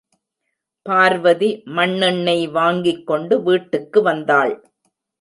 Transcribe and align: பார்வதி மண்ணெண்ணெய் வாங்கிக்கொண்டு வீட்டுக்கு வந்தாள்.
பார்வதி 0.85 1.49
மண்ணெண்ணெய் 1.77 2.43
வாங்கிக்கொண்டு 2.57 3.37
வீட்டுக்கு 3.43 4.01
வந்தாள். 4.01 4.55